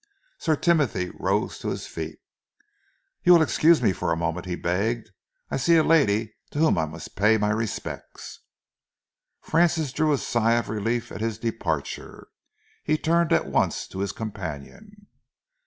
Sir 0.39 0.55
Timothy 0.55 1.11
rose 1.19 1.59
to 1.59 1.67
his 1.67 1.85
feet. 1.85 2.17
"You 3.21 3.33
will 3.35 3.43
excuse 3.43 3.83
me 3.83 3.93
for 3.93 4.11
a 4.11 4.17
moment," 4.17 4.47
he 4.47 4.55
begged. 4.55 5.11
"I 5.51 5.57
see 5.57 5.77
a 5.77 5.83
lady 5.83 6.33
to 6.49 6.57
whom 6.57 6.79
I 6.79 6.87
must 6.87 7.15
pay 7.15 7.37
my 7.37 7.51
respects." 7.51 8.39
Francis 9.41 9.93
drew 9.93 10.11
a 10.11 10.17
sigh 10.17 10.53
of 10.53 10.69
relief 10.69 11.11
at 11.11 11.21
his 11.21 11.37
departure. 11.37 12.29
He 12.83 12.97
turned 12.97 13.31
at 13.31 13.45
once 13.45 13.87
to 13.89 13.99
his 13.99 14.11
companion. 14.11 15.05